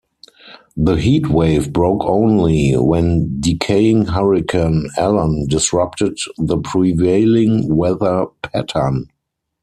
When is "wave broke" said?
1.27-2.03